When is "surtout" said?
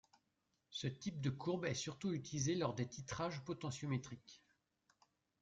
1.75-2.11